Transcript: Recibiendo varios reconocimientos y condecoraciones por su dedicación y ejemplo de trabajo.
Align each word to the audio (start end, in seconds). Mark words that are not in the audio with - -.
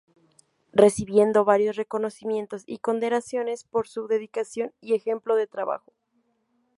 Recibiendo 0.73 1.45
varios 1.45 1.75
reconocimientos 1.75 2.63
y 2.65 2.79
condecoraciones 2.79 3.65
por 3.65 3.87
su 3.87 4.07
dedicación 4.07 4.73
y 4.81 4.95
ejemplo 4.95 5.35
de 5.35 5.45
trabajo. 5.45 5.93